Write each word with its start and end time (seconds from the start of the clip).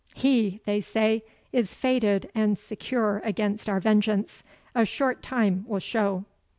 HE, 0.15 0.61
they 0.65 0.81
say, 0.81 1.23
is 1.51 1.75
fated 1.75 2.31
and 2.33 2.57
secure 2.57 3.21
against 3.23 3.69
our 3.69 3.79
vengeance 3.79 4.41
a 4.73 4.83
short 4.83 5.21
time 5.21 5.63
will 5.67 5.77
show." 5.77 6.25